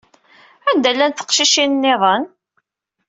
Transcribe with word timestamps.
Anda 0.69 0.91
llant 0.95 1.17
teqcicin 1.19 1.71
nniḍen? 1.75 2.23